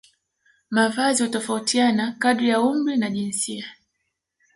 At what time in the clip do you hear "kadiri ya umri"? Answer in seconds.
2.19-2.97